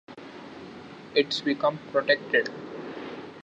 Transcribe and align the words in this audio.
It's 1.13 1.41
become 1.41 1.77
protected. 1.91 2.49